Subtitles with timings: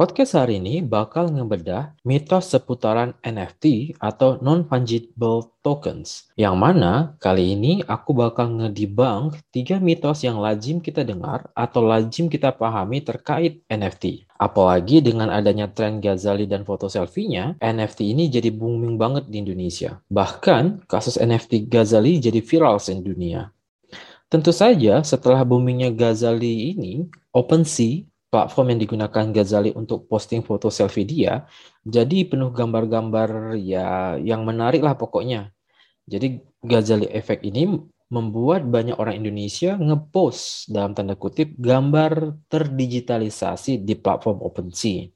[0.00, 6.32] Podcast hari ini bakal ngebedah mitos seputaran NFT atau non-fungible tokens.
[6.40, 12.32] Yang mana kali ini aku bakal ngedebunk tiga mitos yang lazim kita dengar atau lazim
[12.32, 14.24] kita pahami terkait NFT.
[14.40, 20.00] Apalagi dengan adanya tren Ghazali dan foto selfie-nya, NFT ini jadi booming banget di Indonesia.
[20.08, 23.52] Bahkan kasus NFT Ghazali jadi viral se-dunia.
[24.32, 27.04] Tentu saja setelah boomingnya Ghazali ini,
[27.36, 31.44] OpenSea platform yang digunakan Ghazali untuk posting foto selfie dia
[31.86, 35.48] jadi penuh gambar-gambar ya yang menarik lah pokoknya.
[36.04, 43.94] Jadi Ghazali Effect ini membuat banyak orang Indonesia ngepost dalam tanda kutip gambar terdigitalisasi di
[43.96, 45.08] platform OpenSea.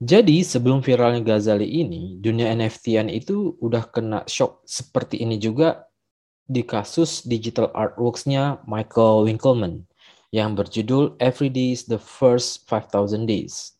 [0.00, 5.88] Jadi sebelum viralnya Ghazali ini, dunia NFT-an itu udah kena shock seperti ini juga
[6.46, 9.89] di kasus digital artworks-nya Michael Winkelmann
[10.30, 13.74] yang berjudul Every Day is the First 5000 Days.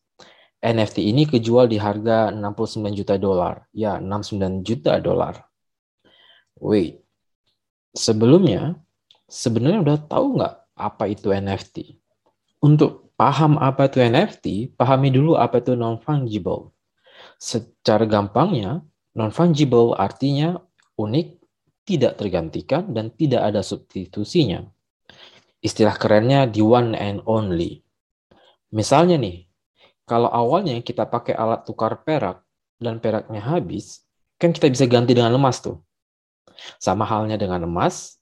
[0.61, 3.65] NFT ini kejual di harga 69 juta dolar.
[3.73, 5.41] Ya, 69 juta dolar.
[6.61, 7.01] Wait,
[7.97, 8.77] sebelumnya
[9.25, 11.97] sebenarnya udah tahu nggak apa itu NFT?
[12.61, 16.69] Untuk paham apa itu NFT, pahami dulu apa itu non-fungible.
[17.41, 18.85] Secara gampangnya,
[19.17, 20.61] non-fungible artinya
[20.93, 21.41] unik,
[21.89, 24.69] tidak tergantikan, dan tidak ada substitusinya
[25.61, 27.85] istilah kerennya the one and only.
[28.73, 29.45] Misalnya nih,
[30.09, 32.41] kalau awalnya kita pakai alat tukar perak
[32.81, 34.03] dan peraknya habis,
[34.41, 35.77] kan kita bisa ganti dengan emas tuh.
[36.81, 38.17] Sama halnya dengan emas,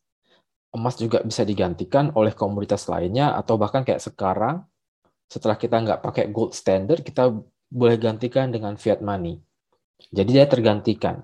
[0.76, 4.68] emas juga bisa digantikan oleh komoditas lainnya atau bahkan kayak sekarang,
[5.31, 7.31] setelah kita nggak pakai gold standard, kita
[7.70, 9.38] boleh gantikan dengan fiat money.
[10.09, 11.22] Jadi dia tergantikan.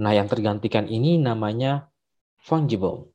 [0.00, 1.90] Nah, yang tergantikan ini namanya
[2.40, 3.11] fungible.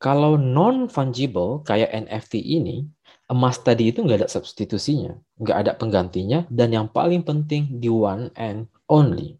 [0.00, 2.88] Kalau non-fungible kayak NFT ini,
[3.28, 8.32] emas tadi itu nggak ada substitusinya, nggak ada penggantinya, dan yang paling penting di one
[8.34, 9.36] and only.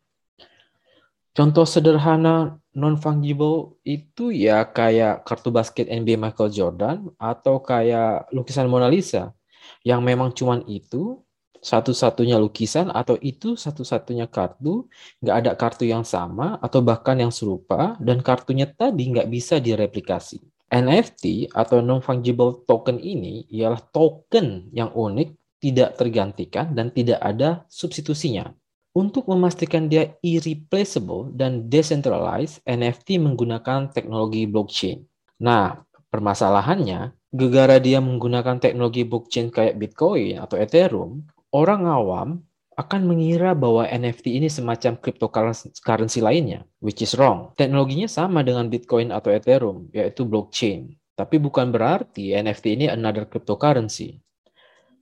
[1.33, 8.86] Contoh sederhana non-fungible itu ya kayak kartu basket NBA Michael Jordan atau kayak lukisan Mona
[8.86, 9.33] Lisa
[9.80, 11.24] yang memang cuman itu
[11.61, 14.89] satu-satunya lukisan atau itu satu-satunya kartu,
[15.21, 20.41] nggak ada kartu yang sama atau bahkan yang serupa dan kartunya tadi nggak bisa direplikasi.
[20.71, 28.55] NFT atau non-fungible token ini ialah token yang unik, tidak tergantikan, dan tidak ada substitusinya.
[28.91, 35.03] Untuk memastikan dia irreplaceable dan decentralized, NFT menggunakan teknologi blockchain.
[35.42, 35.79] Nah,
[36.11, 42.28] permasalahannya, gegara dia menggunakan teknologi blockchain kayak Bitcoin atau Ethereum, orang awam
[42.80, 47.52] akan mengira bahwa NFT ini semacam cryptocurrency lainnya, which is wrong.
[47.61, 50.96] Teknologinya sama dengan Bitcoin atau Ethereum, yaitu blockchain.
[51.12, 54.24] Tapi bukan berarti NFT ini another cryptocurrency.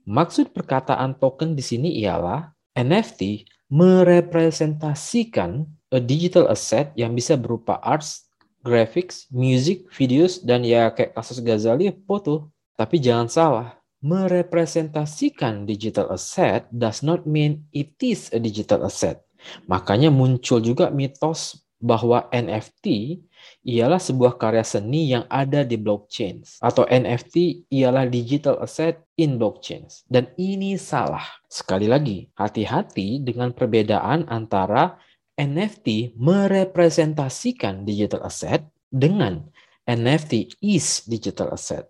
[0.09, 5.62] Maksud perkataan token di sini ialah NFT merepresentasikan
[5.94, 8.26] a digital asset yang bisa berupa arts,
[8.66, 12.50] graphics, music, videos, dan ya kayak kasus Ghazali, foto.
[12.75, 19.22] Tapi jangan salah, merepresentasikan digital asset does not mean it is a digital asset.
[19.66, 23.19] Makanya muncul juga mitos bahwa NFT
[23.62, 29.86] ialah sebuah karya seni yang ada di blockchain atau NFT ialah digital asset in blockchain
[30.10, 31.22] dan ini salah.
[31.47, 34.98] Sekali lagi, hati-hati dengan perbedaan antara
[35.38, 39.47] NFT merepresentasikan digital asset dengan
[39.86, 41.86] NFT is digital asset.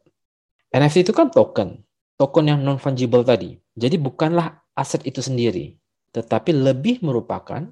[0.69, 1.88] NFT itu kan token
[2.19, 3.57] token yang non-fungible tadi.
[3.79, 5.79] Jadi bukanlah aset itu sendiri,
[6.11, 7.63] tetapi lebih merupakan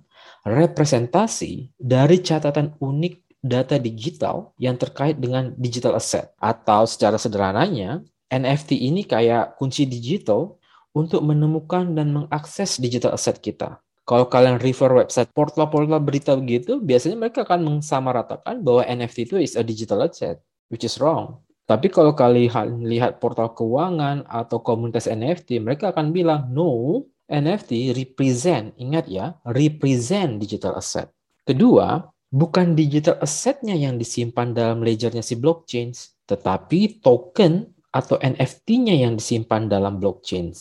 [0.46, 6.30] representasi dari catatan unik data digital yang terkait dengan digital asset.
[6.38, 10.58] Atau secara sederhananya, NFT ini kayak kunci digital
[10.96, 13.78] untuk menemukan dan mengakses digital asset kita.
[14.06, 19.58] Kalau kalian refer website portal-portal berita begitu, biasanya mereka akan mensamaratakan bahwa NFT itu is
[19.58, 20.38] a digital asset,
[20.70, 21.42] which is wrong.
[21.66, 28.70] Tapi kalau kalian lihat portal keuangan atau komunitas NFT, mereka akan bilang, no, NFT represent,
[28.78, 31.10] ingat ya, represent digital asset.
[31.42, 35.90] Kedua, bukan digital assetnya yang disimpan dalam ledgernya si blockchain,
[36.30, 40.52] tetapi token atau NFT-nya yang disimpan dalam blockchain.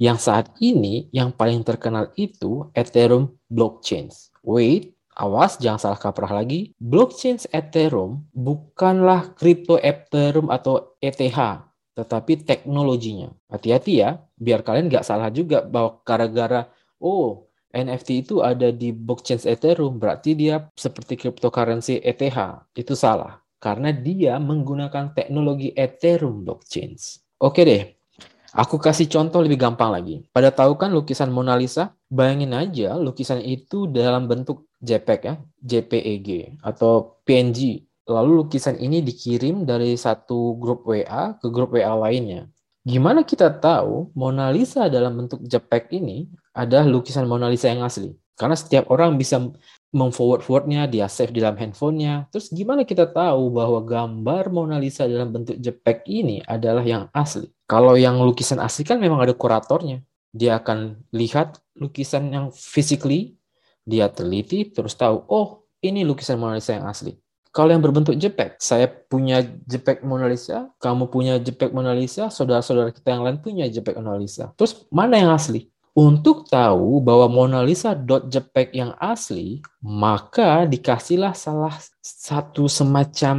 [0.00, 4.08] Yang saat ini yang paling terkenal itu Ethereum blockchain.
[4.40, 6.72] Wait, awas jangan salah kaprah lagi.
[6.80, 11.36] Blockchain Ethereum bukanlah crypto Ethereum atau ETH,
[11.92, 13.28] tetapi teknologinya.
[13.52, 19.44] Hati-hati ya, biar kalian nggak salah juga bahwa gara-gara oh NFT itu ada di blockchain
[19.44, 22.66] Ethereum, berarti dia seperti cryptocurrency ETH.
[22.72, 26.96] Itu salah, karena dia menggunakan teknologi Ethereum blockchain.
[27.40, 28.00] Oke deh,
[28.50, 30.26] Aku kasih contoh lebih gampang lagi.
[30.34, 31.94] Pada tahu kan lukisan Mona Lisa?
[32.10, 37.84] Bayangin aja lukisan itu dalam bentuk JPEG ya, JPEG atau PNG.
[38.10, 42.50] Lalu lukisan ini dikirim dari satu grup WA ke grup WA lainnya.
[42.80, 48.16] Gimana kita tahu Mona Lisa dalam bentuk JPEG ini adalah lukisan Mona Lisa yang asli?
[48.40, 49.36] Karena setiap orang bisa
[49.92, 52.32] memforward-forwardnya, dia save di dalam handphonenya.
[52.32, 57.52] Terus gimana kita tahu bahwa gambar Mona Lisa dalam bentuk JPEG ini adalah yang asli?
[57.68, 60.00] Kalau yang lukisan asli kan memang ada kuratornya.
[60.32, 63.36] Dia akan lihat lukisan yang physically,
[63.90, 67.18] dia teliti, terus tahu, oh ini lukisan Mona Lisa yang asli.
[67.50, 72.94] Kalau yang berbentuk JPEG, saya punya JPEG Mona Lisa, kamu punya JPEG Mona Lisa, saudara-saudara
[72.94, 74.54] kita yang lain punya JPEG Mona Lisa.
[74.54, 75.66] Terus mana yang asli?
[75.90, 83.36] Untuk tahu bahwa Mona Lisa .jpeg yang asli, maka dikasihlah salah satu semacam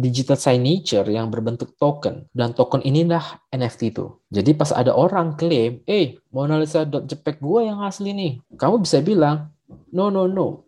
[0.00, 2.24] digital signature yang berbentuk token.
[2.32, 4.16] Dan token inilah NFT itu.
[4.32, 8.32] Jadi pas ada orang klaim, eh Mona Lisa .jpeg gue yang asli nih.
[8.56, 9.52] Kamu bisa bilang,
[9.92, 10.66] no, no, no.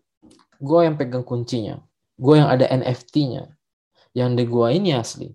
[0.59, 1.79] Gue yang pegang kuncinya.
[2.15, 3.51] Gue yang ada NFT-nya.
[4.15, 5.29] Yang di gue ini asli.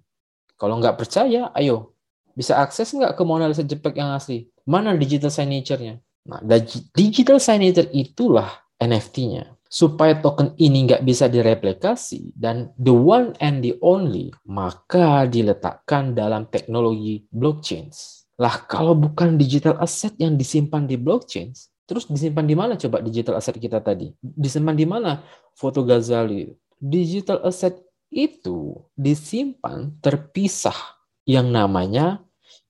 [0.59, 1.95] Kalau nggak percaya, ayo.
[2.33, 4.47] Bisa akses nggak ke Mona Lisa JPEG yang asli?
[4.63, 5.99] Mana digital signature-nya?
[6.29, 6.41] Nah,
[6.95, 8.47] digital signature itulah
[8.79, 9.59] NFT-nya.
[9.69, 16.49] Supaya token ini nggak bisa direplikasi dan the one and the only, maka diletakkan dalam
[16.49, 17.93] teknologi blockchain.
[18.41, 21.53] Lah, kalau bukan digital asset yang disimpan di blockchain,
[21.89, 24.13] terus disimpan di mana coba digital asset kita tadi?
[24.21, 25.25] Disimpan di mana
[25.57, 26.53] foto Ghazali?
[26.77, 27.81] Digital asset
[28.13, 30.77] itu disimpan terpisah
[31.25, 32.21] yang namanya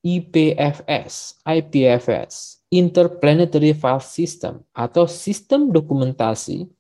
[0.06, 6.70] IPFS, IPFS, Interplanetary File System atau sistem dokumentasi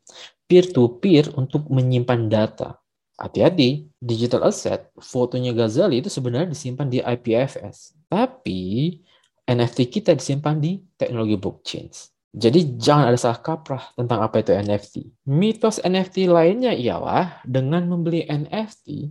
[0.46, 2.78] peer-to-peer untuk menyimpan data.
[3.18, 7.98] Hati-hati, digital asset, fotonya Ghazali itu sebenarnya disimpan di IPFS.
[8.06, 8.94] Tapi
[9.42, 11.90] NFT kita disimpan di teknologi blockchain.
[12.36, 14.94] Jadi jangan ada salah kaprah tentang apa itu NFT.
[15.24, 19.08] Mitos NFT lainnya ialah dengan membeli NFT,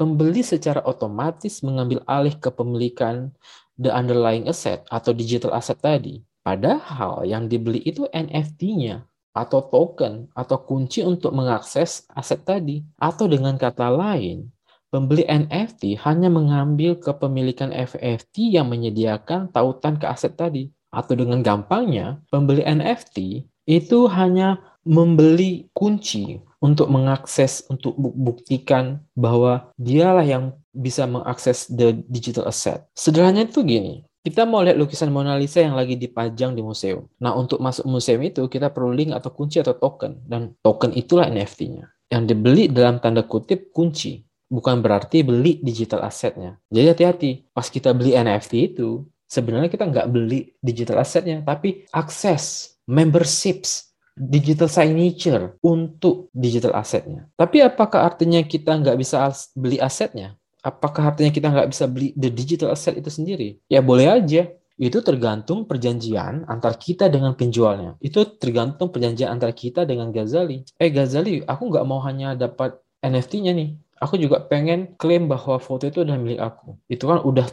[0.00, 3.30] pembeli secara otomatis mengambil alih kepemilikan
[3.76, 6.24] the underlying asset atau digital asset tadi.
[6.44, 12.84] Padahal yang dibeli itu NFT-nya atau token atau kunci untuk mengakses aset tadi.
[13.00, 14.52] Atau dengan kata lain,
[14.92, 20.70] pembeli NFT hanya mengambil kepemilikan NFT yang menyediakan tautan ke aset tadi.
[20.94, 30.24] Atau dengan gampangnya, pembeli NFT itu hanya membeli kunci untuk mengakses, untuk buktikan bahwa dialah
[30.24, 32.88] yang bisa mengakses the digital asset.
[32.96, 37.04] Sederhananya itu gini, kita mau lihat lukisan Mona Lisa yang lagi dipajang di museum.
[37.20, 40.24] Nah, untuk masuk museum itu kita perlu link atau kunci atau token.
[40.24, 41.92] Dan token itulah NFT-nya.
[42.08, 44.24] Yang dibeli dalam tanda kutip kunci.
[44.48, 46.56] Bukan berarti beli digital asetnya.
[46.72, 47.30] Jadi hati-hati.
[47.52, 54.70] Pas kita beli NFT itu, sebenarnya kita nggak beli digital asetnya, tapi akses, memberships, digital
[54.70, 57.26] signature untuk digital asetnya.
[57.34, 59.26] Tapi apakah artinya kita nggak bisa
[59.58, 60.38] beli asetnya?
[60.62, 63.58] Apakah artinya kita nggak bisa beli the digital asset itu sendiri?
[63.66, 64.48] Ya boleh aja.
[64.74, 67.94] Itu tergantung perjanjian antar kita dengan penjualnya.
[68.02, 70.66] Itu tergantung perjanjian antar kita dengan Ghazali.
[70.82, 73.70] Eh Ghazali, aku nggak mau hanya dapat NFT-nya nih.
[74.02, 76.74] Aku juga pengen klaim bahwa foto itu adalah milik aku.
[76.90, 77.46] Itu kan udah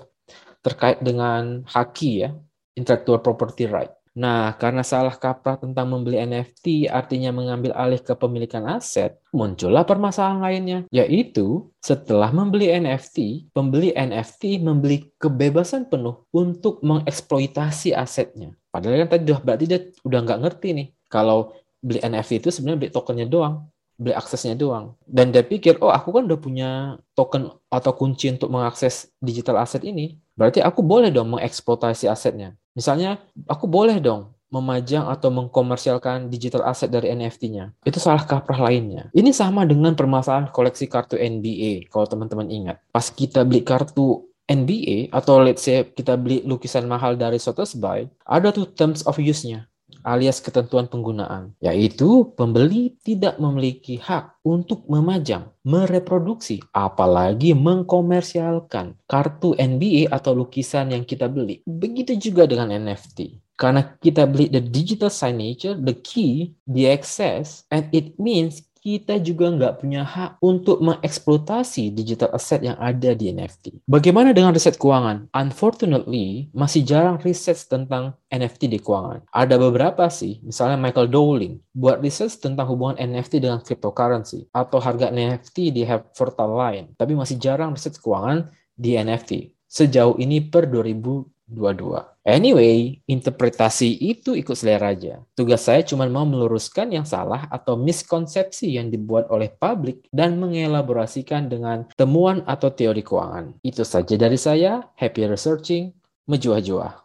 [0.62, 2.30] terkait dengan haki ya,
[2.78, 3.92] intellectual property right.
[4.12, 10.80] Nah, karena salah kaprah tentang membeli NFT artinya mengambil alih kepemilikan aset, muncullah permasalahan lainnya,
[10.92, 18.52] yaitu setelah membeli NFT, pembeli NFT membeli kebebasan penuh untuk mengeksploitasi asetnya.
[18.68, 22.92] Padahal kan tadi berarti dia udah nggak ngerti nih, kalau beli NFT itu sebenarnya beli
[22.92, 23.72] tokennya doang,
[24.02, 24.98] beli aksesnya doang.
[25.06, 26.70] Dan dia pikir, oh aku kan udah punya
[27.14, 32.58] token atau kunci untuk mengakses digital aset ini, berarti aku boleh dong mengeksploitasi asetnya.
[32.74, 37.72] Misalnya, aku boleh dong memajang atau mengkomersialkan digital asset dari NFT-nya.
[37.88, 39.08] Itu salah kaprah lainnya.
[39.16, 42.84] Ini sama dengan permasalahan koleksi kartu NBA, kalau teman-teman ingat.
[42.92, 48.52] Pas kita beli kartu NBA, atau let's say kita beli lukisan mahal dari Sotheby's, ada
[48.52, 49.71] tuh terms of use-nya
[50.02, 60.10] alias ketentuan penggunaan, yaitu pembeli tidak memiliki hak untuk memajang, mereproduksi, apalagi mengkomersialkan kartu NBA
[60.10, 61.62] atau lukisan yang kita beli.
[61.68, 63.44] Begitu juga dengan NFT.
[63.60, 69.54] Karena kita beli the digital signature, the key, the access, and it means kita juga
[69.54, 73.86] nggak punya hak untuk mengeksploitasi digital asset yang ada di NFT.
[73.86, 75.30] Bagaimana dengan riset keuangan?
[75.38, 79.22] Unfortunately, masih jarang riset tentang NFT di keuangan.
[79.30, 85.14] Ada beberapa sih, misalnya Michael Dowling, buat riset tentang hubungan NFT dengan cryptocurrency atau harga
[85.14, 85.86] NFT di
[86.18, 89.54] Fertile Line, tapi masih jarang riset keuangan di NFT.
[89.70, 91.41] Sejauh ini per 2022.
[91.52, 92.16] Dua-dua.
[92.24, 95.20] Anyway, interpretasi itu ikut selera aja.
[95.36, 101.52] Tugas saya cuma mau meluruskan yang salah atau miskonsepsi yang dibuat oleh publik dan mengelaborasikan
[101.52, 103.60] dengan temuan atau teori keuangan.
[103.62, 104.82] Itu saja dari saya.
[104.96, 105.92] Happy researching.
[106.26, 106.96] Menjuah-juah.